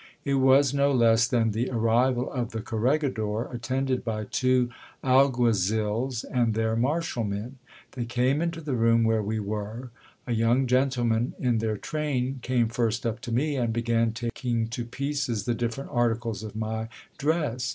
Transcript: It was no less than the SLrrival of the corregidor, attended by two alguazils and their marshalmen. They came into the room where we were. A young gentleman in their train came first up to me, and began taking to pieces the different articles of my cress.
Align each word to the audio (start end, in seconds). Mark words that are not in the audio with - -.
It 0.25 0.33
was 0.33 0.73
no 0.73 0.91
less 0.91 1.27
than 1.27 1.51
the 1.51 1.67
SLrrival 1.67 2.27
of 2.31 2.53
the 2.53 2.61
corregidor, 2.61 3.43
attended 3.53 4.03
by 4.03 4.23
two 4.23 4.71
alguazils 5.03 6.23
and 6.23 6.55
their 6.55 6.75
marshalmen. 6.75 7.59
They 7.91 8.05
came 8.05 8.41
into 8.41 8.61
the 8.61 8.73
room 8.73 9.03
where 9.03 9.21
we 9.21 9.39
were. 9.39 9.91
A 10.25 10.33
young 10.33 10.65
gentleman 10.65 11.35
in 11.37 11.59
their 11.59 11.77
train 11.77 12.39
came 12.41 12.67
first 12.67 13.05
up 13.05 13.21
to 13.21 13.31
me, 13.31 13.55
and 13.57 13.71
began 13.71 14.11
taking 14.11 14.69
to 14.69 14.85
pieces 14.85 15.45
the 15.45 15.53
different 15.53 15.91
articles 15.93 16.41
of 16.41 16.55
my 16.55 16.89
cress. 17.19 17.69